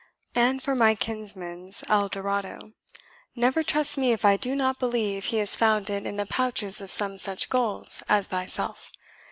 [0.33, 2.71] And for my kinsman's Eldorado,
[3.35, 6.81] never trust me if I do not believe he has found it in the pouches
[6.81, 8.89] of some such gulls as thyself.